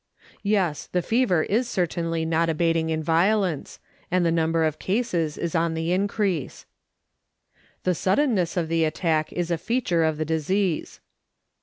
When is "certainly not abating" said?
1.69-2.89